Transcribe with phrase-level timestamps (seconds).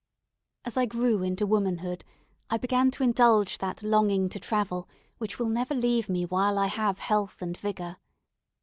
[0.65, 2.03] As I grew into womanhood,
[2.49, 4.89] I began to indulge that longing to travel
[5.19, 7.97] which will never leave me while I have health and vigour.